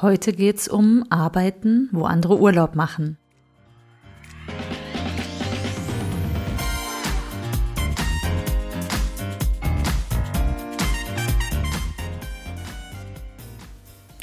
Heute 0.00 0.32
geht's 0.32 0.68
um 0.68 1.04
Arbeiten, 1.10 1.88
wo 1.90 2.04
andere 2.04 2.38
Urlaub 2.38 2.76
machen. 2.76 3.18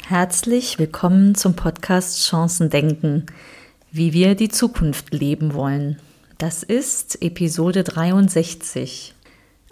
Herzlich 0.06 0.78
willkommen 0.78 1.34
zum 1.34 1.56
Podcast 1.56 2.26
Chancen 2.26 2.70
denken, 2.70 3.26
wie 3.92 4.14
wir 4.14 4.34
die 4.34 4.48
Zukunft 4.48 5.12
leben 5.12 5.52
wollen. 5.52 5.98
Das 6.38 6.62
ist 6.62 7.20
Episode 7.20 7.84
63. 7.84 9.14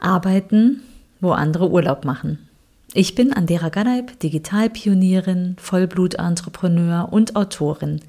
Arbeiten, 0.00 0.82
wo 1.22 1.32
andere 1.32 1.70
Urlaub 1.70 2.04
machen. 2.04 2.46
Ich 2.92 3.14
bin 3.14 3.32
Andera 3.32 3.70
Gadeib, 3.70 4.18
Digitalpionierin, 4.20 5.56
Vollblutentrepreneur 5.58 7.12
und 7.12 7.34
Autorin. 7.34 8.00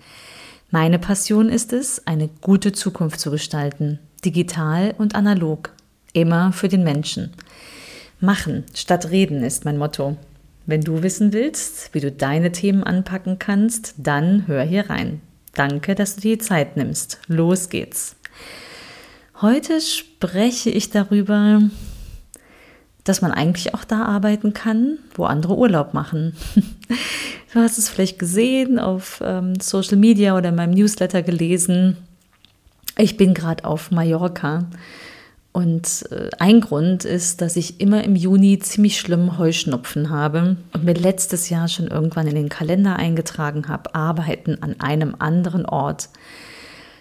Meine 0.69 0.99
Passion 0.99 1.49
ist 1.49 1.73
es, 1.73 2.05
eine 2.05 2.29
gute 2.41 2.71
Zukunft 2.71 3.19
zu 3.19 3.31
gestalten, 3.31 3.99
digital 4.23 4.93
und 4.97 5.15
analog, 5.15 5.71
immer 6.13 6.51
für 6.51 6.67
den 6.67 6.83
Menschen. 6.83 7.31
Machen 8.19 8.63
statt 8.73 9.09
reden 9.09 9.43
ist 9.43 9.65
mein 9.65 9.77
Motto. 9.77 10.17
Wenn 10.65 10.81
du 10.81 11.03
wissen 11.03 11.33
willst, 11.33 11.93
wie 11.93 11.99
du 11.99 12.11
deine 12.11 12.51
Themen 12.51 12.83
anpacken 12.83 13.39
kannst, 13.39 13.93
dann 13.97 14.47
hör 14.47 14.63
hier 14.63 14.89
rein. 14.89 15.21
Danke, 15.53 15.95
dass 15.95 16.15
du 16.15 16.21
dir 16.21 16.37
die 16.37 16.43
Zeit 16.43 16.75
nimmst. 16.75 17.19
Los 17.27 17.69
geht's. 17.69 18.15
Heute 19.41 19.81
spreche 19.81 20.69
ich 20.69 20.89
darüber, 20.89 21.61
dass 23.05 23.21
man 23.21 23.31
eigentlich 23.31 23.73
auch 23.73 23.85
da 23.85 24.03
arbeiten 24.03 24.53
kann, 24.53 24.97
wo 25.13 25.25
andere 25.25 25.55
Urlaub 25.55 25.93
machen. 25.93 26.35
du 27.53 27.59
hast 27.59 27.77
es 27.77 27.87
vielleicht 27.87 28.19
gesehen, 28.19 28.79
auf 28.79 29.21
ähm, 29.23 29.59
Social 29.61 29.97
Media 29.97 30.35
oder 30.35 30.49
in 30.49 30.55
meinem 30.55 30.73
Newsletter 30.73 31.21
gelesen. 31.21 31.95
Ich 32.97 33.15
bin 33.15 33.33
gerade 33.33 33.63
auf 33.63 33.91
Mallorca. 33.91 34.65
Und 35.53 36.05
äh, 36.11 36.31
ein 36.39 36.61
Grund 36.61 37.05
ist, 37.05 37.41
dass 37.41 37.55
ich 37.55 37.79
immer 37.79 38.03
im 38.03 38.15
Juni 38.15 38.57
ziemlich 38.59 38.99
schlimm 38.99 39.37
Heuschnupfen 39.37 40.09
habe 40.09 40.57
und 40.73 40.83
mir 40.83 40.95
letztes 40.95 41.49
Jahr 41.49 41.67
schon 41.67 41.87
irgendwann 41.87 42.27
in 42.27 42.35
den 42.35 42.49
Kalender 42.49 42.97
eingetragen 42.97 43.67
habe, 43.69 43.93
arbeiten 43.93 44.61
an 44.63 44.81
einem 44.81 45.15
anderen 45.19 45.65
Ort. 45.65 46.09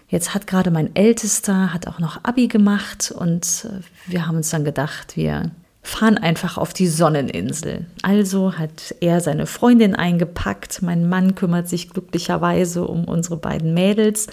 Jetzt 0.08 0.34
hat 0.34 0.46
gerade 0.46 0.70
mein 0.70 0.94
Ältester, 0.94 1.72
hat 1.72 1.88
auch 1.88 1.98
noch 1.98 2.22
Abi 2.24 2.46
gemacht 2.46 3.12
und 3.16 3.66
äh, 3.68 4.12
wir 4.12 4.26
haben 4.26 4.36
uns 4.36 4.50
dann 4.50 4.64
gedacht, 4.64 5.16
wir 5.16 5.50
fahren 5.84 6.16
einfach 6.16 6.56
auf 6.56 6.72
die 6.72 6.88
Sonneninsel. 6.88 7.84
Also 8.02 8.54
hat 8.58 8.94
er 9.00 9.20
seine 9.20 9.46
Freundin 9.46 9.94
eingepackt. 9.94 10.80
Mein 10.80 11.08
Mann 11.08 11.34
kümmert 11.34 11.68
sich 11.68 11.90
glücklicherweise 11.90 12.86
um 12.86 13.04
unsere 13.04 13.36
beiden 13.36 13.74
Mädels. 13.74 14.26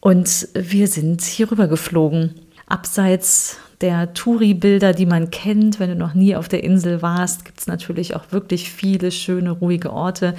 Und 0.00 0.48
wir 0.54 0.88
sind 0.88 1.20
hier 1.22 1.50
rüber 1.50 1.68
geflogen. 1.68 2.34
Abseits 2.66 3.58
der 3.82 4.14
Touri-Bilder, 4.14 4.94
die 4.94 5.06
man 5.06 5.30
kennt, 5.30 5.80
wenn 5.80 5.90
du 5.90 5.96
noch 5.96 6.14
nie 6.14 6.34
auf 6.34 6.48
der 6.48 6.64
Insel 6.64 7.02
warst, 7.02 7.44
gibt 7.44 7.60
es 7.60 7.66
natürlich 7.66 8.16
auch 8.16 8.32
wirklich 8.32 8.72
viele 8.72 9.12
schöne, 9.12 9.50
ruhige 9.50 9.92
Orte. 9.92 10.34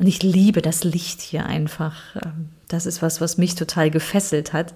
Und 0.00 0.08
ich 0.08 0.20
liebe 0.22 0.62
das 0.62 0.82
Licht 0.82 1.20
hier 1.20 1.46
einfach. 1.46 1.94
Das 2.66 2.86
ist 2.86 3.02
was, 3.02 3.20
was 3.20 3.38
mich 3.38 3.54
total 3.54 3.90
gefesselt 3.90 4.52
hat. 4.52 4.74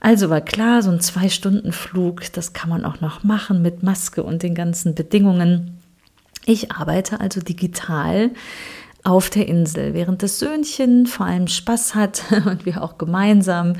Also 0.00 0.30
war 0.30 0.40
klar, 0.40 0.82
so 0.82 0.90
ein 0.90 1.00
Zwei-Stunden-Flug, 1.00 2.32
das 2.32 2.54
kann 2.54 2.70
man 2.70 2.86
auch 2.86 3.02
noch 3.02 3.22
machen 3.22 3.60
mit 3.60 3.82
Maske 3.82 4.22
und 4.22 4.42
den 4.42 4.54
ganzen 4.54 4.94
Bedingungen. 4.94 5.78
Ich 6.46 6.72
arbeite 6.72 7.20
also 7.20 7.40
digital 7.40 8.30
auf 9.04 9.30
der 9.30 9.46
Insel, 9.46 9.92
während 9.92 10.22
das 10.22 10.38
Söhnchen 10.38 11.06
vor 11.06 11.26
allem 11.26 11.48
Spaß 11.48 11.94
hat 11.94 12.22
und 12.46 12.64
wir 12.64 12.82
auch 12.82 12.96
gemeinsam 12.96 13.74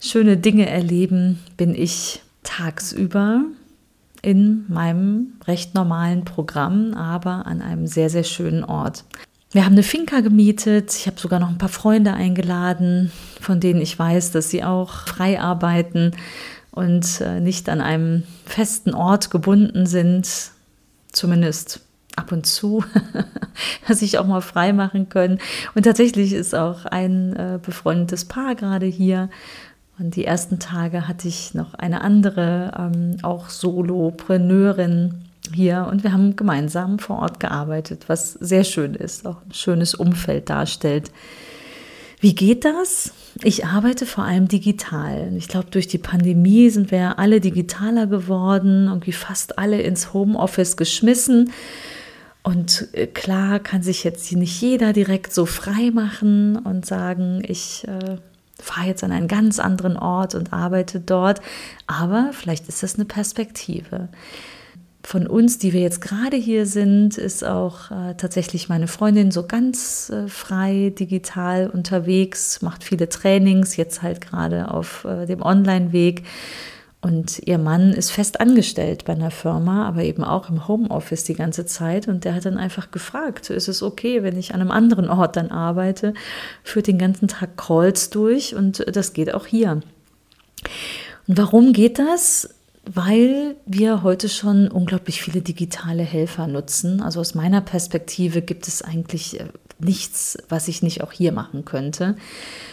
schöne 0.00 0.38
Dinge 0.38 0.68
erleben, 0.68 1.40
bin 1.58 1.74
ich 1.74 2.22
tagsüber 2.42 3.42
in 4.22 4.64
meinem 4.68 5.34
recht 5.46 5.74
normalen 5.74 6.24
Programm, 6.24 6.94
aber 6.94 7.46
an 7.46 7.60
einem 7.60 7.86
sehr, 7.86 8.10
sehr 8.10 8.24
schönen 8.24 8.64
Ort. 8.64 9.04
Wir 9.52 9.64
haben 9.64 9.72
eine 9.72 9.82
Finca 9.82 10.20
gemietet. 10.20 10.94
Ich 10.94 11.06
habe 11.06 11.20
sogar 11.20 11.38
noch 11.38 11.48
ein 11.48 11.58
paar 11.58 11.68
Freunde 11.68 12.12
eingeladen, 12.12 13.12
von 13.40 13.60
denen 13.60 13.80
ich 13.80 13.98
weiß, 13.98 14.32
dass 14.32 14.50
sie 14.50 14.64
auch 14.64 15.06
frei 15.06 15.40
arbeiten 15.40 16.12
und 16.72 17.20
äh, 17.20 17.40
nicht 17.40 17.68
an 17.68 17.80
einem 17.80 18.24
festen 18.44 18.92
Ort 18.92 19.30
gebunden 19.30 19.86
sind. 19.86 20.28
Zumindest 21.12 21.80
ab 22.16 22.32
und 22.32 22.46
zu, 22.46 22.84
dass 23.88 24.02
ich 24.02 24.18
auch 24.18 24.26
mal 24.26 24.40
frei 24.40 24.72
machen 24.72 25.08
können. 25.08 25.38
Und 25.74 25.84
tatsächlich 25.84 26.32
ist 26.32 26.54
auch 26.54 26.84
ein 26.84 27.36
äh, 27.36 27.58
befreundetes 27.62 28.24
Paar 28.24 28.56
gerade 28.56 28.86
hier. 28.86 29.30
Und 29.98 30.16
die 30.16 30.24
ersten 30.24 30.58
Tage 30.58 31.08
hatte 31.08 31.28
ich 31.28 31.54
noch 31.54 31.74
eine 31.74 32.02
andere, 32.02 32.72
ähm, 32.78 33.16
auch 33.22 33.48
Solopreneurin 33.48 35.25
hier 35.54 35.88
und 35.90 36.04
wir 36.04 36.12
haben 36.12 36.36
gemeinsam 36.36 36.98
vor 36.98 37.20
Ort 37.20 37.40
gearbeitet, 37.40 38.04
was 38.08 38.32
sehr 38.32 38.64
schön 38.64 38.94
ist, 38.94 39.26
auch 39.26 39.42
ein 39.42 39.52
schönes 39.52 39.94
Umfeld 39.94 40.50
darstellt. 40.50 41.10
Wie 42.20 42.34
geht 42.34 42.64
das? 42.64 43.12
Ich 43.42 43.66
arbeite 43.66 44.06
vor 44.06 44.24
allem 44.24 44.48
digital. 44.48 45.32
Ich 45.36 45.48
glaube, 45.48 45.68
durch 45.70 45.86
die 45.86 45.98
Pandemie 45.98 46.70
sind 46.70 46.90
wir 46.90 47.18
alle 47.18 47.40
digitaler 47.40 48.06
geworden, 48.06 48.86
irgendwie 48.86 49.12
fast 49.12 49.58
alle 49.58 49.82
ins 49.82 50.14
Homeoffice 50.14 50.76
geschmissen. 50.76 51.52
Und 52.42 52.88
äh, 52.92 53.06
klar 53.06 53.58
kann 53.58 53.82
sich 53.82 54.02
jetzt 54.04 54.32
nicht 54.32 54.60
jeder 54.60 54.92
direkt 54.92 55.34
so 55.34 55.46
frei 55.46 55.90
machen 55.92 56.56
und 56.56 56.86
sagen, 56.86 57.42
ich 57.46 57.86
äh, 57.86 58.16
fahre 58.58 58.86
jetzt 58.86 59.04
an 59.04 59.12
einen 59.12 59.28
ganz 59.28 59.58
anderen 59.58 59.96
Ort 59.96 60.34
und 60.34 60.52
arbeite 60.52 61.00
dort. 61.00 61.40
Aber 61.86 62.30
vielleicht 62.32 62.68
ist 62.68 62.82
das 62.82 62.94
eine 62.94 63.04
Perspektive 63.04 64.08
von 65.06 65.28
uns, 65.28 65.58
die 65.58 65.72
wir 65.72 65.82
jetzt 65.82 66.00
gerade 66.00 66.36
hier 66.36 66.66
sind, 66.66 67.16
ist 67.16 67.44
auch 67.44 67.92
äh, 67.92 68.14
tatsächlich 68.16 68.68
meine 68.68 68.88
Freundin 68.88 69.30
so 69.30 69.46
ganz 69.46 70.10
äh, 70.10 70.26
frei 70.26 70.92
digital 70.98 71.70
unterwegs, 71.70 72.60
macht 72.60 72.82
viele 72.82 73.08
Trainings, 73.08 73.76
jetzt 73.76 74.02
halt 74.02 74.20
gerade 74.20 74.68
auf 74.68 75.04
äh, 75.04 75.26
dem 75.26 75.42
Online-Weg. 75.42 76.24
Und 77.02 77.38
ihr 77.38 77.58
Mann 77.58 77.92
ist 77.92 78.10
fest 78.10 78.40
angestellt 78.40 79.04
bei 79.04 79.12
einer 79.12 79.30
Firma, 79.30 79.86
aber 79.86 80.02
eben 80.02 80.24
auch 80.24 80.50
im 80.50 80.66
Homeoffice 80.66 81.22
die 81.22 81.34
ganze 81.34 81.66
Zeit. 81.66 82.08
Und 82.08 82.24
der 82.24 82.34
hat 82.34 82.44
dann 82.44 82.58
einfach 82.58 82.90
gefragt, 82.90 83.48
ist 83.48 83.68
es 83.68 83.84
okay, 83.84 84.24
wenn 84.24 84.36
ich 84.36 84.54
an 84.54 84.60
einem 84.60 84.72
anderen 84.72 85.08
Ort 85.08 85.36
dann 85.36 85.52
arbeite, 85.52 86.14
führt 86.64 86.88
den 86.88 86.98
ganzen 86.98 87.28
Tag 87.28 87.56
Calls 87.56 88.10
durch 88.10 88.56
und 88.56 88.84
das 88.92 89.12
geht 89.12 89.32
auch 89.32 89.46
hier. 89.46 89.82
Und 91.28 91.38
warum 91.38 91.72
geht 91.72 92.00
das? 92.00 92.55
Weil 92.86 93.56
wir 93.66 94.02
heute 94.02 94.28
schon 94.28 94.68
unglaublich 94.68 95.20
viele 95.20 95.40
digitale 95.40 96.02
Helfer 96.02 96.46
nutzen. 96.46 97.02
Also 97.02 97.20
aus 97.20 97.34
meiner 97.34 97.60
Perspektive 97.60 98.42
gibt 98.42 98.68
es 98.68 98.80
eigentlich 98.82 99.40
äh, 99.40 99.46
nichts, 99.78 100.38
was 100.48 100.68
ich 100.68 100.82
nicht 100.82 101.02
auch 101.02 101.12
hier 101.12 101.32
machen 101.32 101.64
könnte. 101.64 102.16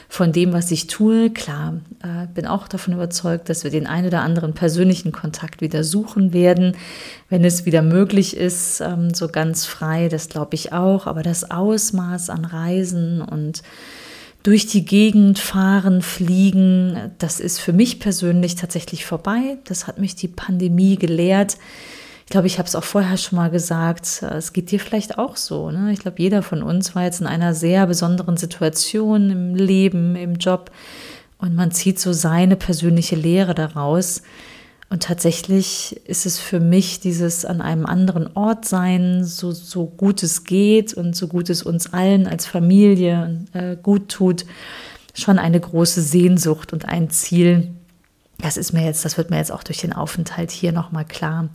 Von 0.08 0.32
dem, 0.32 0.54
was 0.54 0.70
ich 0.70 0.86
tue, 0.88 1.32
klar, 1.32 1.82
äh, 2.04 2.28
bin 2.34 2.46
auch 2.46 2.68
davon 2.68 2.94
überzeugt, 2.94 3.50
dass 3.50 3.64
wir 3.64 3.72
den 3.72 3.88
ein 3.88 4.06
oder 4.06 4.22
anderen 4.22 4.54
persönlichen 4.54 5.12
Kontakt 5.12 5.62
wieder 5.62 5.84
suchen 5.84 6.32
werden, 6.32 6.78
wenn 7.30 7.44
es 7.44 7.66
wieder 7.66 7.82
möglich 7.82 8.38
ist, 8.38 8.82
ähm, 8.82 9.14
so 9.14 9.28
ganz 9.28 9.66
frei, 9.66 10.10
das 10.10 10.30
glaube 10.30 10.54
ich 10.54 10.72
auch. 10.72 11.08
Aber 11.08 11.24
das 11.24 11.50
Ausmaß 11.50 12.30
an 12.30 12.46
Reisen 12.46 13.22
und 13.22 13.64
durch 14.44 14.68
die 14.68 14.84
Gegend 14.84 15.40
fahren, 15.40 16.02
fliegen, 16.02 17.12
das 17.18 17.40
ist 17.40 17.60
für 17.60 17.72
mich 17.72 18.00
persönlich 18.00 18.56
tatsächlich 18.56 19.06
vorbei. 19.06 19.58
Das 19.64 19.88
hat 19.88 20.00
mich 20.00 20.16
die 20.16 20.28
Pandemie 20.28 20.98
gelehrt. 20.98 21.58
Ich 22.26 22.30
glaube, 22.30 22.48
ich 22.48 22.58
habe 22.58 22.68
es 22.68 22.76
auch 22.76 22.84
vorher 22.84 23.18
schon 23.18 23.38
mal 23.38 23.50
gesagt, 23.50 24.22
es 24.22 24.54
geht 24.54 24.72
dir 24.72 24.80
vielleicht 24.80 25.18
auch 25.18 25.38
so. 25.38 25.72
Ne? 25.72 25.94
Ich 25.94 26.00
glaube, 26.00 26.22
jeder 26.22 26.42
von 26.42 26.62
uns 26.62 26.94
war 26.94 27.04
jetzt 27.04 27.22
in 27.22 27.28
einer 27.28 27.54
sehr 27.54 27.88
besonderen 27.88 28.38
Situation 28.38 29.30
im 29.30 29.56
Leben, 29.56 30.16
im 30.16 30.36
Job 30.36 30.72
und 31.38 31.56
man 31.56 31.72
zieht 31.72 32.00
so 32.00 32.12
seine 32.14 32.56
persönliche 32.56 33.16
Lehre 33.16 33.54
daraus. 33.56 34.24
Und 34.94 35.02
tatsächlich 35.02 36.00
ist 36.06 36.28
es 36.28 36.38
für 36.38 36.60
mich 36.60 37.00
dieses 37.00 37.46
an 37.46 37.62
einem 37.62 37.88
anderen 37.88 38.38
Ort 38.38 38.66
sein, 38.66 39.24
so, 39.24 39.52
so 39.52 39.88
gut 39.88 40.22
es 40.22 40.44
geht 40.44 40.94
und 40.94 41.16
so 41.16 41.28
gut 41.28 41.50
es 41.50 41.64
uns 41.64 41.92
allen 41.94 42.28
als 42.28 42.46
Familie 42.46 43.44
äh, 43.54 43.76
gut 43.76 44.10
tut, 44.10 44.46
schon 45.16 45.40
eine 45.40 45.60
große 45.60 46.00
Sehnsucht 46.00 46.74
und 46.74 46.88
ein 46.88 47.10
Ziel. 47.10 47.70
Das 48.38 48.56
ist 48.56 48.72
mir 48.72 48.86
jetzt, 48.86 49.04
das 49.04 49.18
wird 49.18 49.32
mir 49.32 49.38
jetzt 49.38 49.52
auch 49.52 49.64
durch 49.64 49.80
den 49.80 49.94
Aufenthalt 49.94 50.52
hier 50.52 50.74
nochmal 50.74 51.06
klar. 51.06 51.50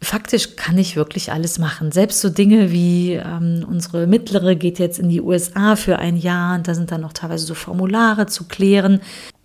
Faktisch 0.00 0.54
kann 0.54 0.78
ich 0.78 0.94
wirklich 0.94 1.32
alles 1.32 1.58
machen. 1.58 1.90
Selbst 1.90 2.20
so 2.20 2.28
Dinge 2.28 2.70
wie 2.70 3.14
ähm, 3.14 3.66
unsere 3.68 4.06
Mittlere 4.06 4.54
geht 4.54 4.78
jetzt 4.78 5.00
in 5.00 5.08
die 5.08 5.20
USA 5.20 5.74
für 5.74 5.98
ein 5.98 6.16
Jahr 6.16 6.54
und 6.54 6.68
da 6.68 6.76
sind 6.76 6.92
dann 6.92 7.00
noch 7.00 7.14
teilweise 7.14 7.46
so 7.46 7.54
Formulare 7.54 8.26
zu 8.26 8.44
klären. 8.44 9.00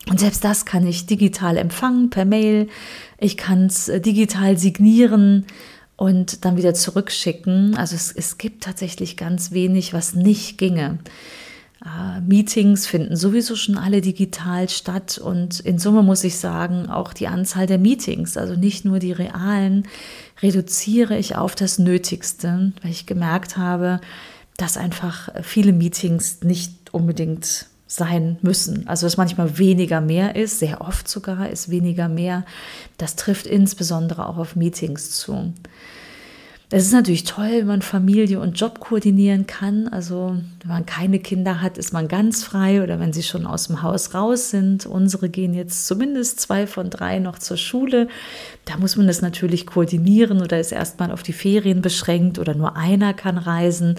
Und 0.10 0.20
selbst 0.20 0.44
das 0.44 0.66
kann 0.66 0.86
ich 0.86 1.08
digital 1.08 1.58
empfangen 1.58 2.10
per 2.10 2.26
Mail. 2.26 2.68
Ich 3.18 3.38
kann 3.38 3.66
es 3.66 3.90
äh, 3.90 4.00
digital 4.00 4.58
signieren 4.58 5.46
und 5.98 6.46
dann 6.46 6.58
wieder 6.58 6.74
zurückschicken. 6.74 7.76
Also 7.76 7.96
es, 7.96 8.12
es 8.12 8.38
gibt 8.38 8.64
tatsächlich 8.64 9.18
ganz 9.18 9.52
wenig, 9.52 9.94
was 9.94 10.14
nicht 10.14 10.58
ginge. 10.58 11.00
Äh, 11.84 12.22
Meetings 12.22 12.88
finden 12.88 13.16
sowieso 13.16 13.56
schon 13.56 13.78
alle 13.78 14.02
digital 14.02 14.70
statt 14.70 15.18
und 15.18 15.60
in 15.60 15.80
Summe 15.80 16.04
muss 16.04 16.24
ich 16.24 16.38
sagen, 16.38 16.90
auch 16.90 17.14
die 17.14 17.28
Anzahl 17.28 17.68
der 17.68 17.78
Meetings, 17.78 18.38
also 18.38 18.56
nicht 18.56 18.86
nur 18.86 19.00
die 19.00 19.12
realen, 19.12 19.88
reduziere 20.42 21.18
ich 21.18 21.36
auf 21.36 21.56
das 21.56 21.80
Nötigste, 21.80 22.74
weil 22.82 22.92
ich 22.92 23.06
gemerkt 23.06 23.58
habe, 23.58 24.02
dass 24.58 24.78
einfach 24.78 25.30
viele 25.44 25.74
Meetings 25.74 26.42
nicht 26.44 26.94
unbedingt 26.94 27.68
sein 27.88 28.38
müssen. 28.42 28.88
Also 28.88 29.06
dass 29.06 29.18
manchmal 29.18 29.58
weniger 29.58 30.02
mehr 30.02 30.36
ist, 30.36 30.60
sehr 30.60 30.82
oft 30.82 31.08
sogar 31.08 31.50
ist 31.50 31.70
weniger 31.70 32.10
mehr. 32.10 32.46
Das 32.98 33.16
trifft 33.16 33.46
insbesondere 33.46 34.28
auch 34.28 34.38
auf 34.38 34.56
Meetings 34.56 35.12
zu. 35.12 35.54
Es 36.72 36.88
ist 36.88 36.94
natürlich 36.94 37.26
toll, 37.26 37.52
wenn 37.52 37.68
man 37.68 37.82
Familie 37.84 38.40
und 38.40 38.60
Job 38.60 38.80
koordinieren 38.80 39.46
kann. 39.46 39.88
Also 39.88 40.36
wenn 40.62 40.68
man 40.68 40.86
keine 40.88 41.20
Kinder 41.20 41.62
hat, 41.62 41.78
ist 41.78 41.94
man 41.94 42.08
ganz 42.08 42.44
frei 42.44 42.82
oder 42.82 43.00
wenn 43.00 43.14
sie 43.14 43.22
schon 43.22 43.46
aus 43.46 43.68
dem 43.68 43.84
Haus 43.84 44.16
raus 44.16 44.50
sind. 44.50 44.88
Unsere 44.88 45.30
gehen 45.30 45.54
jetzt 45.54 45.86
zumindest 45.86 46.40
zwei 46.40 46.66
von 46.66 46.90
drei 46.90 47.20
noch 47.20 47.38
zur 47.38 47.58
Schule. 47.58 48.08
Da 48.66 48.78
muss 48.78 48.96
man 48.96 49.06
das 49.06 49.22
natürlich 49.22 49.68
koordinieren 49.68 50.42
oder 50.42 50.60
ist 50.60 50.72
erstmal 50.72 51.12
auf 51.12 51.22
die 51.22 51.34
Ferien 51.34 51.82
beschränkt 51.84 52.40
oder 52.40 52.56
nur 52.56 52.76
einer 52.76 53.14
kann 53.14 53.38
reisen. 53.38 53.96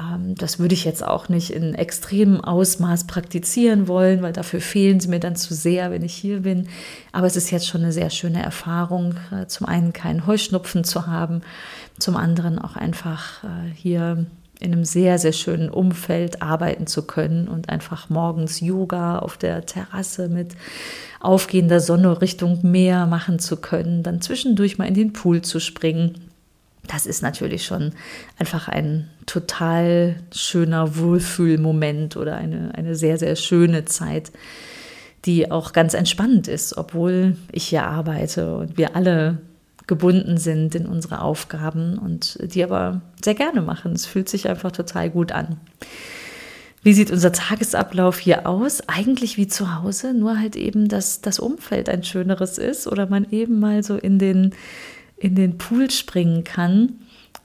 Ähm, 0.00 0.34
das 0.34 0.58
würde 0.58 0.74
ich 0.74 0.84
jetzt 0.84 1.04
auch 1.04 1.28
nicht 1.28 1.50
in 1.50 1.74
extremem 1.74 2.40
Ausmaß 2.40 3.06
praktizieren 3.06 3.88
wollen, 3.88 4.22
weil 4.22 4.32
dafür 4.32 4.60
fehlen 4.60 5.00
sie 5.00 5.08
mir 5.08 5.20
dann 5.20 5.36
zu 5.36 5.54
sehr, 5.54 5.90
wenn 5.90 6.02
ich 6.02 6.14
hier 6.14 6.40
bin. 6.40 6.68
Aber 7.12 7.26
es 7.26 7.36
ist 7.36 7.50
jetzt 7.50 7.66
schon 7.66 7.82
eine 7.82 7.92
sehr 7.92 8.10
schöne 8.10 8.42
Erfahrung, 8.42 9.14
äh, 9.32 9.46
zum 9.46 9.66
einen 9.66 9.92
keinen 9.92 10.26
Heuschnupfen 10.26 10.84
zu 10.84 11.06
haben, 11.06 11.42
zum 11.98 12.16
anderen 12.16 12.58
auch 12.58 12.76
einfach 12.76 13.44
äh, 13.44 13.70
hier 13.74 14.26
in 14.58 14.72
einem 14.72 14.86
sehr, 14.86 15.18
sehr 15.18 15.32
schönen 15.32 15.68
Umfeld 15.68 16.40
arbeiten 16.40 16.86
zu 16.86 17.02
können 17.02 17.46
und 17.46 17.68
einfach 17.68 18.08
morgens 18.08 18.60
Yoga 18.60 19.18
auf 19.18 19.36
der 19.36 19.66
Terrasse 19.66 20.28
mit 20.28 20.54
aufgehender 21.20 21.80
Sonne 21.80 22.22
Richtung 22.22 22.60
Meer 22.62 23.06
machen 23.06 23.38
zu 23.38 23.58
können, 23.58 24.02
dann 24.02 24.22
zwischendurch 24.22 24.78
mal 24.78 24.88
in 24.88 24.94
den 24.94 25.12
Pool 25.12 25.42
zu 25.42 25.60
springen 25.60 26.25
das 26.86 27.06
ist 27.06 27.22
natürlich 27.22 27.64
schon 27.64 27.92
einfach 28.38 28.68
ein 28.68 29.08
total 29.26 30.16
schöner 30.34 30.96
Wohlfühlmoment 30.96 32.16
oder 32.16 32.36
eine, 32.36 32.74
eine 32.74 32.94
sehr, 32.94 33.18
sehr 33.18 33.36
schöne 33.36 33.84
Zeit, 33.84 34.32
die 35.24 35.50
auch 35.50 35.72
ganz 35.72 35.94
entspannend 35.94 36.48
ist, 36.48 36.76
obwohl 36.76 37.36
ich 37.52 37.66
hier 37.66 37.84
arbeite 37.84 38.56
und 38.56 38.78
wir 38.78 38.96
alle 38.96 39.38
gebunden 39.86 40.36
sind 40.36 40.74
in 40.74 40.86
unsere 40.86 41.20
Aufgaben 41.20 41.98
und 41.98 42.38
die 42.54 42.64
aber 42.64 43.02
sehr 43.24 43.34
gerne 43.34 43.62
machen. 43.62 43.92
Es 43.92 44.06
fühlt 44.06 44.28
sich 44.28 44.48
einfach 44.48 44.72
total 44.72 45.10
gut 45.10 45.32
an. 45.32 45.60
Wie 46.82 46.92
sieht 46.92 47.10
unser 47.10 47.32
Tagesablauf 47.32 48.18
hier 48.18 48.46
aus? 48.46 48.88
Eigentlich 48.88 49.36
wie 49.36 49.48
zu 49.48 49.74
Hause, 49.80 50.14
nur 50.14 50.38
halt 50.38 50.54
eben, 50.54 50.88
dass 50.88 51.20
das 51.20 51.40
Umfeld 51.40 51.88
ein 51.88 52.04
schöneres 52.04 52.58
ist 52.58 52.86
oder 52.86 53.08
man 53.08 53.26
eben 53.30 53.58
mal 53.58 53.82
so 53.82 53.96
in 53.96 54.18
den 54.18 54.54
in 55.16 55.34
den 55.34 55.58
Pool 55.58 55.90
springen 55.90 56.44
kann. 56.44 57.00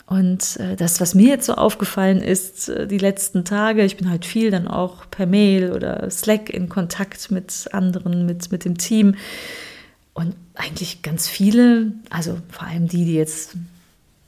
Und 0.05 0.57
äh, 0.57 0.75
das, 0.75 0.99
was 0.99 1.15
mir 1.15 1.29
jetzt 1.29 1.45
so 1.45 1.53
aufgefallen 1.53 2.21
ist, 2.21 2.67
äh, 2.67 2.85
die 2.85 2.97
letzten 2.97 3.45
Tage, 3.45 3.85
ich 3.85 3.95
bin 3.95 4.09
halt 4.09 4.25
viel 4.25 4.51
dann 4.51 4.67
auch 4.67 5.09
per 5.09 5.25
Mail 5.25 5.71
oder 5.71 6.09
Slack 6.11 6.49
in 6.49 6.67
Kontakt 6.67 7.31
mit 7.31 7.69
anderen, 7.71 8.25
mit, 8.25 8.51
mit 8.51 8.65
dem 8.65 8.77
Team. 8.77 9.15
Und 10.13 10.35
eigentlich 10.55 11.01
ganz 11.01 11.29
viele, 11.29 11.93
also 12.09 12.37
vor 12.49 12.67
allem 12.67 12.89
die, 12.89 13.05
die 13.05 13.13
jetzt, 13.13 13.55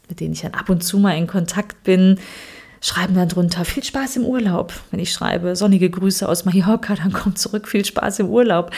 mit 0.07 0.21
denen 0.21 0.33
ich 0.33 0.41
dann 0.41 0.53
ab 0.53 0.69
und 0.69 0.83
zu 0.83 0.99
mal 0.99 1.17
in 1.17 1.27
Kontakt 1.27 1.83
bin, 1.83 2.17
schreiben 2.79 3.15
dann 3.15 3.29
drunter 3.29 3.65
viel 3.65 3.83
Spaß 3.83 4.17
im 4.17 4.25
Urlaub. 4.25 4.73
Wenn 4.91 4.99
ich 4.99 5.11
schreibe 5.11 5.55
sonnige 5.57 5.89
Grüße 5.89 6.27
aus 6.27 6.45
Mallorca, 6.45 6.95
dann 7.03 7.11
kommt 7.11 7.39
zurück 7.39 7.67
viel 7.67 7.83
Spaß 7.83 8.19
im 8.19 8.29
Urlaub. 8.29 8.71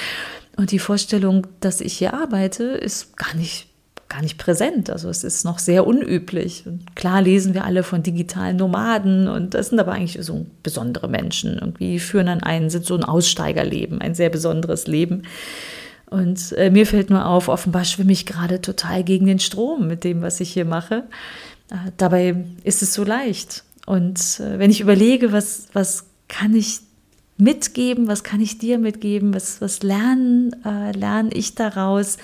Und 0.58 0.72
die 0.72 0.80
Vorstellung, 0.80 1.46
dass 1.60 1.82
ich 1.82 1.98
hier 1.98 2.14
arbeite, 2.14 2.64
ist 2.64 3.16
gar 3.18 3.36
nicht 3.36 3.68
gar 4.10 4.22
nicht 4.22 4.38
präsent. 4.38 4.90
Also 4.90 5.10
es 5.10 5.24
ist 5.24 5.46
noch 5.46 5.60
sehr 5.60 5.88
unüblich. 5.88 6.66
Und 6.66 6.96
klar 6.96 7.22
lesen 7.22 7.54
wir 7.54 7.66
alle 7.66 7.84
von 7.84 8.04
digitalen 8.04 8.58
Nomaden 8.58 9.28
und 9.28 9.54
das 9.54 9.70
sind 9.70 9.80
aber 9.80 9.94
eigentlich 9.94 10.24
so 10.24 10.46
besondere 10.64 11.08
Menschen. 11.08 11.58
Irgendwie 11.60 12.00
führen 12.00 12.28
dann 12.28 12.44
einen, 12.44 12.70
sind 12.70 12.86
so 12.86 12.96
ein 12.96 13.04
Aussteigerleben, 13.04 14.02
ein 14.02 14.16
sehr 14.16 14.30
besonderes 14.30 14.88
Leben. 14.88 15.24
Und 16.08 16.52
äh, 16.54 16.70
mir 16.70 16.86
fällt 16.86 17.10
nur 17.10 17.26
auf, 17.26 17.48
offenbar 17.48 17.84
schwimme 17.84 18.12
ich 18.12 18.26
gerade 18.26 18.62
total 18.62 19.04
gegen 19.04 19.26
den 19.26 19.40
Strom 19.40 19.88
mit 19.88 20.04
dem, 20.04 20.22
was 20.22 20.40
ich 20.40 20.54
hier 20.54 20.66
mache. 20.66 21.04
Äh, 21.72 21.92
dabei 21.98 22.46
ist 22.64 22.84
es 22.84 22.94
so 22.94 23.04
leicht. 23.04 23.64
Und 23.86 24.40
äh, 24.40 24.60
wenn 24.60 24.70
ich 24.70 24.82
überlege, 24.82 25.32
was, 25.32 25.68
was 25.74 26.06
kann 26.28 26.56
ich 26.56 26.80
mitgeben, 27.38 28.08
was 28.08 28.24
kann 28.24 28.40
ich 28.40 28.60
dir 28.60 28.78
mitgeben, 28.78 29.34
was, 29.34 29.62
was 29.62 29.84
lernen, 29.84 30.56
äh, 30.64 30.92
lerne 30.92 31.34
ich 31.34 31.56
daraus, 31.56 32.18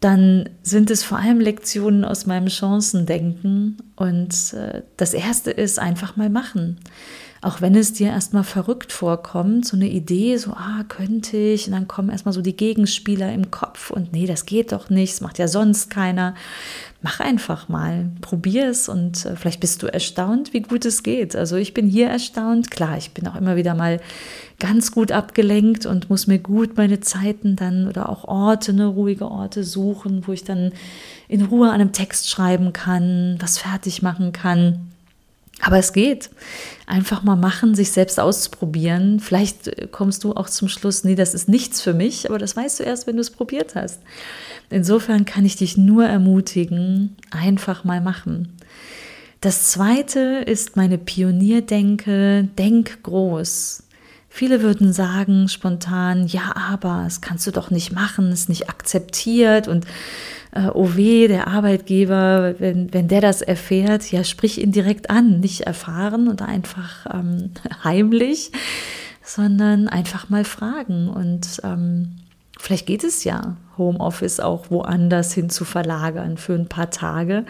dann 0.00 0.48
sind 0.62 0.90
es 0.90 1.02
vor 1.02 1.18
allem 1.18 1.40
Lektionen 1.40 2.04
aus 2.04 2.26
meinem 2.26 2.48
Chancendenken. 2.48 3.78
Und 3.96 4.52
äh, 4.54 4.82
das 4.96 5.12
erste 5.12 5.50
ist 5.50 5.78
einfach 5.78 6.16
mal 6.16 6.30
machen. 6.30 6.78
Auch 7.40 7.60
wenn 7.60 7.74
es 7.76 7.92
dir 7.92 8.08
erstmal 8.08 8.44
verrückt 8.44 8.92
vorkommt, 8.92 9.66
so 9.66 9.76
eine 9.76 9.88
Idee, 9.88 10.36
so, 10.36 10.52
ah, 10.52 10.84
könnte 10.88 11.36
ich, 11.36 11.66
und 11.66 11.72
dann 11.72 11.88
kommen 11.88 12.10
erstmal 12.10 12.32
so 12.32 12.42
die 12.42 12.56
Gegenspieler 12.56 13.32
im 13.32 13.50
Kopf 13.50 13.90
und 13.90 14.12
nee, 14.12 14.26
das 14.26 14.46
geht 14.46 14.72
doch 14.72 14.90
nicht, 14.90 15.14
das 15.14 15.20
macht 15.20 15.38
ja 15.38 15.48
sonst 15.48 15.90
keiner 15.90 16.34
mach 17.00 17.20
einfach 17.20 17.68
mal, 17.68 18.10
probier 18.20 18.68
es 18.68 18.88
und 18.88 19.24
äh, 19.24 19.36
vielleicht 19.36 19.60
bist 19.60 19.82
du 19.82 19.86
erstaunt, 19.86 20.52
wie 20.52 20.60
gut 20.60 20.84
es 20.84 21.02
geht. 21.02 21.36
Also 21.36 21.56
ich 21.56 21.74
bin 21.74 21.86
hier 21.86 22.08
erstaunt. 22.08 22.70
Klar, 22.70 22.98
ich 22.98 23.12
bin 23.12 23.28
auch 23.28 23.36
immer 23.36 23.56
wieder 23.56 23.74
mal 23.74 24.00
ganz 24.58 24.90
gut 24.90 25.12
abgelenkt 25.12 25.86
und 25.86 26.10
muss 26.10 26.26
mir 26.26 26.40
gut 26.40 26.76
meine 26.76 27.00
Zeiten 27.00 27.54
dann 27.54 27.86
oder 27.86 28.08
auch 28.08 28.24
Orte, 28.24 28.72
ne, 28.72 28.86
ruhige 28.86 29.30
Orte 29.30 29.62
suchen, 29.62 30.26
wo 30.26 30.32
ich 30.32 30.42
dann 30.42 30.72
in 31.28 31.42
Ruhe 31.42 31.68
an 31.68 31.80
einem 31.80 31.92
Text 31.92 32.28
schreiben 32.28 32.72
kann, 32.72 33.36
was 33.38 33.58
fertig 33.58 34.02
machen 34.02 34.32
kann. 34.32 34.90
Aber 35.60 35.78
es 35.78 35.92
geht. 35.92 36.30
Einfach 36.86 37.22
mal 37.22 37.36
machen, 37.36 37.74
sich 37.74 37.90
selbst 37.90 38.18
auszuprobieren. 38.20 39.20
Vielleicht 39.20 39.68
äh, 39.68 39.88
kommst 39.90 40.24
du 40.24 40.34
auch 40.34 40.48
zum 40.48 40.68
Schluss, 40.68 41.04
nee, 41.04 41.14
das 41.14 41.34
ist 41.34 41.48
nichts 41.48 41.80
für 41.80 41.94
mich, 41.94 42.28
aber 42.28 42.38
das 42.38 42.56
weißt 42.56 42.80
du 42.80 42.84
erst, 42.84 43.06
wenn 43.06 43.16
du 43.16 43.20
es 43.20 43.30
probiert 43.30 43.74
hast. 43.74 44.00
Insofern 44.70 45.24
kann 45.24 45.44
ich 45.44 45.56
dich 45.56 45.76
nur 45.76 46.04
ermutigen, 46.04 47.16
einfach 47.30 47.84
mal 47.84 48.00
machen. 48.00 48.56
Das 49.40 49.70
zweite 49.70 50.42
ist 50.46 50.76
meine 50.76 50.98
Pionierdenke, 50.98 52.48
denk 52.58 53.02
groß. 53.02 53.84
Viele 54.28 54.62
würden 54.62 54.92
sagen 54.92 55.48
spontan, 55.48 56.26
ja, 56.26 56.54
aber 56.54 57.02
das 57.04 57.20
kannst 57.20 57.46
du 57.46 57.50
doch 57.50 57.70
nicht 57.70 57.92
machen, 57.92 58.30
ist 58.30 58.48
nicht 58.48 58.68
akzeptiert 58.68 59.68
und 59.68 59.86
äh, 60.58 60.70
oh 60.74 60.96
weh, 60.96 61.28
der 61.28 61.46
Arbeitgeber, 61.46 62.54
wenn, 62.58 62.92
wenn 62.92 63.08
der 63.08 63.20
das 63.20 63.42
erfährt, 63.42 64.10
ja, 64.10 64.24
sprich 64.24 64.60
ihn 64.60 64.72
direkt 64.72 65.10
an, 65.10 65.40
nicht 65.40 65.62
erfahren 65.62 66.28
und 66.28 66.42
einfach 66.42 67.06
ähm, 67.12 67.50
heimlich, 67.84 68.52
sondern 69.22 69.88
einfach 69.88 70.28
mal 70.28 70.44
fragen 70.44 71.08
und 71.08 71.60
ähm, 71.64 72.16
Vielleicht 72.58 72.86
geht 72.86 73.04
es 73.04 73.24
ja, 73.24 73.56
Homeoffice 73.78 74.40
auch 74.40 74.70
woanders 74.70 75.32
hin 75.32 75.48
zu 75.48 75.64
verlagern 75.64 76.36
für 76.36 76.54
ein 76.54 76.68
paar 76.68 76.90
Tage. 76.90 77.46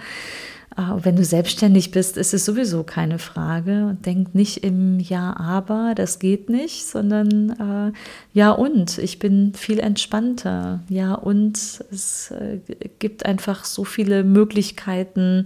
Äh, 0.78 1.04
wenn 1.04 1.16
du 1.16 1.24
selbstständig 1.24 1.90
bist, 1.90 2.16
ist 2.16 2.32
es 2.32 2.44
sowieso 2.44 2.84
keine 2.84 3.18
Frage. 3.18 3.96
denk 4.06 4.34
nicht 4.34 4.64
im 4.64 5.00
Ja, 5.00 5.36
aber, 5.36 5.94
das 5.94 6.18
geht 6.18 6.48
nicht, 6.48 6.86
sondern 6.86 7.92
äh, 7.92 7.92
Ja 8.32 8.52
und, 8.52 8.98
ich 8.98 9.18
bin 9.18 9.52
viel 9.54 9.80
entspannter. 9.80 10.80
Ja 10.88 11.14
und, 11.14 11.58
es 11.90 12.30
äh, 12.30 12.60
gibt 12.98 13.26
einfach 13.26 13.64
so 13.64 13.84
viele 13.84 14.22
Möglichkeiten, 14.24 15.44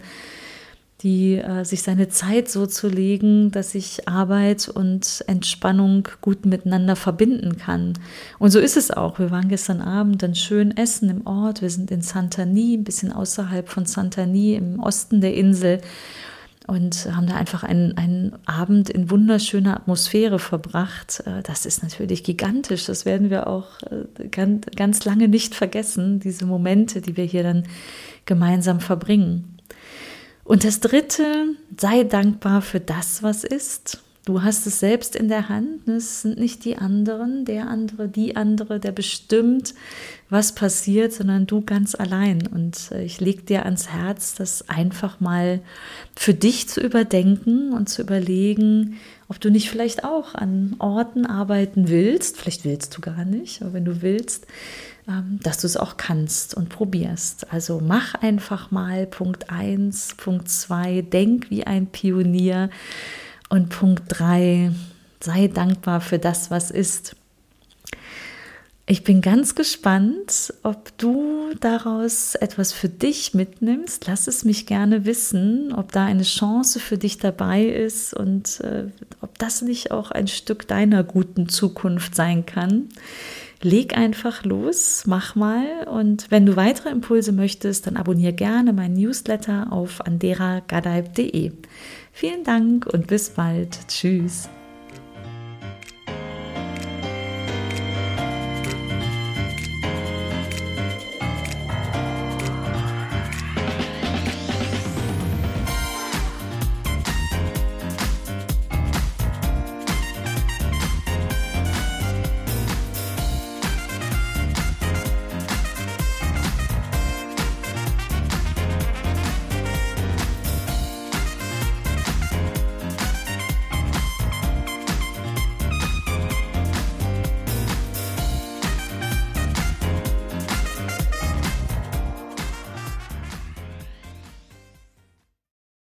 die 1.03 1.37
äh, 1.37 1.65
sich 1.65 1.83
seine 1.83 2.09
Zeit 2.09 2.49
so 2.49 2.67
zu 2.67 2.89
legen, 2.89 3.51
dass 3.51 3.75
ich 3.75 4.09
Arbeit 4.09 4.69
und 4.69 5.25
Entspannung 5.27 6.09
gut 6.21 6.47
miteinander 6.47 6.95
verbinden 6.95 7.57
kann. 7.57 7.95
Und 8.39 8.51
so 8.51 8.61
ist 8.61 8.77
es 8.77 8.91
auch. 8.91 9.19
Wir 9.19 9.31
waren 9.31 9.49
gestern 9.49 9.81
Abend 9.81 10.23
dann 10.23 10.35
schön 10.35 10.77
essen 10.77 11.11
im 11.11 11.27
Ort. 11.27 11.61
Wir 11.61 11.71
sind 11.71 11.91
in 11.91 12.03
Santani, 12.03 12.75
ein 12.77 12.85
bisschen 12.85 13.13
außerhalb 13.13 13.69
von 13.69 13.85
Santani 13.85 14.55
im 14.55 14.79
Osten 14.79 15.21
der 15.21 15.35
Insel 15.35 15.81
und 16.69 17.09
haben 17.13 17.27
da 17.27 17.35
einfach 17.35 17.65
einen, 17.65 17.97
einen 17.97 18.35
Abend 18.47 18.89
in 18.89 19.11
wunderschöner 19.11 19.77
Atmosphäre 19.77 20.39
verbracht. 20.39 21.23
Äh, 21.27 21.43
das 21.43 21.67
ist 21.67 21.83
natürlich 21.83 22.23
gigantisch. 22.23 22.87
Das 22.87 23.05
werden 23.05 23.31
wir 23.31 23.49
auch 23.49 23.67
äh, 23.91 24.29
ganz, 24.29 24.67
ganz 24.77 25.05
lange 25.05 25.27
nicht 25.27 25.57
vergessen, 25.57 26.21
diese 26.21 26.47
Momente, 26.47 27.01
die 27.01 27.17
wir 27.17 27.25
hier 27.25 27.43
dann 27.43 27.65
gemeinsam 28.25 28.79
verbringen. 28.79 29.52
Und 30.45 30.65
das 30.65 30.81
Dritte, 30.81 31.55
sei 31.79 32.05
dankbar 32.05 32.63
für 32.63 32.81
das, 32.81 33.23
was 33.23 33.45
ist. 33.45 34.03
Du 34.25 34.43
hast 34.43 34.69
es 34.69 34.79
selbst 34.79 35.17
in 35.17 35.29
der 35.29 35.49
Hand. 35.49 35.89
Es 35.89 36.23
sind 36.23 36.39
nicht 36.39 36.65
die 36.65 36.77
anderen, 36.77 37.45
der 37.45 37.67
andere, 37.67 38.09
die 38.09 38.37
andere, 38.37 38.79
der 38.79 38.93
bestimmt, 38.93 39.75
was 40.31 40.55
passiert, 40.55 41.13
sondern 41.13 41.47
du 41.49 41.63
ganz 41.63 41.97
allein. 41.97 42.47
Und 42.47 42.93
äh, 42.93 43.03
ich 43.03 43.21
lege 43.21 43.43
dir 43.43 43.65
ans 43.65 43.89
Herz, 43.89 44.35
das 44.35 44.69
einfach 44.69 45.19
mal 45.19 45.61
für 46.15 46.35
dich 46.35 46.69
zu 46.69 46.81
überdenken 46.81 47.73
und 47.73 47.89
zu 47.89 48.03
überlegen, 48.03 49.01
ob 49.27 49.41
du 49.41 49.51
nicht 49.51 49.71
vielleicht 49.71 50.05
auch 50.05 50.37
an 50.37 50.77
Orten 50.79 51.27
arbeiten 51.27 51.89
willst. 51.89 52.37
Vielleicht 52.37 52.65
willst 52.65 52.97
du 52.97 53.01
gar 53.01 53.25
nicht, 53.25 53.61
aber 53.61 53.73
wenn 53.73 53.85
du 53.85 54.03
willst, 54.03 54.47
dass 55.07 55.59
du 55.59 55.67
es 55.67 55.77
auch 55.77 55.97
kannst 55.97 56.55
und 56.55 56.69
probierst. 56.69 57.53
Also 57.53 57.81
mach 57.81 58.15
einfach 58.15 58.71
mal 58.71 59.07
Punkt 59.07 59.51
1, 59.51 60.15
Punkt 60.17 60.49
2, 60.49 61.03
denk 61.03 61.51
wie 61.51 61.65
ein 61.65 61.87
Pionier 61.87 62.71
und 63.49 63.69
Punkt 63.69 64.05
3, 64.09 64.71
sei 65.21 65.49
dankbar 65.49 66.01
für 66.01 66.19
das, 66.19 66.51
was 66.51 66.71
ist. 66.71 67.17
Ich 68.85 69.05
bin 69.05 69.21
ganz 69.21 69.55
gespannt, 69.55 70.53
ob 70.65 70.97
du 70.99 71.55
daraus 71.61 72.35
etwas 72.35 72.73
für 72.73 72.89
dich 72.89 73.33
mitnimmst. 73.33 74.07
Lass 74.09 74.27
es 74.27 74.45
mich 74.45 74.67
gerne 74.67 75.05
wissen, 75.05 75.73
ob 75.73 75.93
da 75.93 76.05
eine 76.05 76.25
Chance 76.25 76.81
für 76.81 76.99
dich 76.99 77.19
dabei 77.19 77.65
ist 77.65 78.13
und 78.13 78.61
äh, 78.61 78.87
ob 79.21 79.39
das 79.39 79.63
nicht 79.63 79.93
auch 79.93 80.11
ein 80.11 80.27
Stück 80.27 80.67
deiner 80.67 81.05
guten 81.05 81.49
Zukunft 81.49 82.17
sein 82.17 82.45
kann. 82.45 82.89
Leg 83.63 83.97
einfach 83.97 84.45
los, 84.45 85.05
mach 85.07 85.35
mal 85.35 85.87
und 85.89 86.31
wenn 86.31 86.47
du 86.47 86.57
weitere 86.57 86.91
Impulse 86.91 87.33
möchtest, 87.33 87.87
dann 87.87 87.97
abonniere 87.97 88.33
gerne 88.33 88.73
meinen 88.73 88.95
Newsletter 88.95 89.69
auf 89.71 90.01
anderagadaib.de. 90.01 91.53
Vielen 92.13 92.45
Dank 92.45 92.87
und 92.87 93.07
bis 93.07 93.31
bald. 93.31 93.79
Tschüss. 93.89 94.49